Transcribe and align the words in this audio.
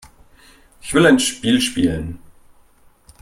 Ich 0.81 0.95
will 0.95 1.05
ein 1.05 1.19
Spiel 1.19 1.61
spielen. 1.61 2.17